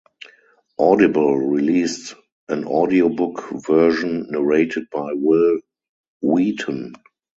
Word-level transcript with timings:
Audible 0.79 1.37
released 1.37 2.15
an 2.49 2.63
audio 2.65 3.07
book 3.07 3.43
version 3.67 4.25
narrated 4.31 4.85
by 4.91 5.11
Wil 5.13 5.59
Wheaton. 6.23 6.93